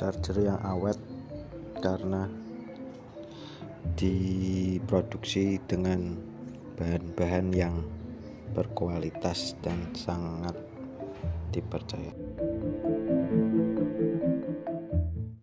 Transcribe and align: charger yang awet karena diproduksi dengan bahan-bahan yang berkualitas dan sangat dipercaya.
charger 0.00 0.48
yang 0.48 0.56
awet 0.64 0.96
karena 1.84 2.24
diproduksi 4.00 5.60
dengan 5.68 6.16
bahan-bahan 6.80 7.52
yang 7.52 7.84
berkualitas 8.56 9.52
dan 9.60 9.92
sangat 9.92 10.56
dipercaya. 11.52 12.16